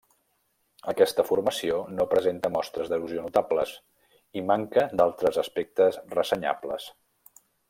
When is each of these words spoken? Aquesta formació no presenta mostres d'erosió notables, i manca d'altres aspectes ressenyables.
Aquesta 0.93 1.25
formació 1.27 1.77
no 1.97 2.07
presenta 2.13 2.51
mostres 2.55 2.89
d'erosió 2.93 3.27
notables, 3.27 3.75
i 4.41 4.45
manca 4.53 4.87
d'altres 5.03 5.39
aspectes 5.45 6.01
ressenyables. 6.19 6.91